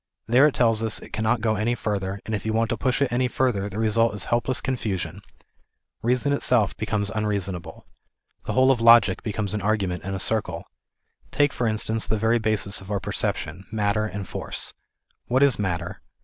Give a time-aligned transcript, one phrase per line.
[0.25, 3.01] There it tells us it cannot go any further, and if you want to push
[3.03, 5.21] jt any further, the result is helpless confusion;
[6.01, 7.85] reason itself becomes unreasonable.
[8.45, 10.63] The whole of logic becomes an argument in a circle.
[11.29, 14.73] Take for instance the very basis of our perception, matter and force.
[15.27, 16.01] What is matter